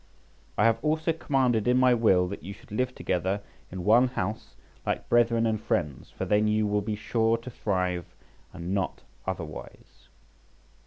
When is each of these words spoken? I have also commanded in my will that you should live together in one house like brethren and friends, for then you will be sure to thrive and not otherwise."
I 0.57 0.63
have 0.65 0.83
also 0.83 1.13
commanded 1.13 1.67
in 1.67 1.77
my 1.77 1.93
will 1.93 2.27
that 2.29 2.41
you 2.41 2.53
should 2.53 2.71
live 2.71 2.95
together 2.95 3.39
in 3.71 3.83
one 3.83 4.07
house 4.07 4.55
like 4.83 5.07
brethren 5.09 5.45
and 5.45 5.61
friends, 5.61 6.09
for 6.09 6.25
then 6.25 6.47
you 6.47 6.65
will 6.65 6.81
be 6.81 6.95
sure 6.95 7.37
to 7.37 7.51
thrive 7.51 8.05
and 8.51 8.73
not 8.73 9.03
otherwise." 9.27 10.09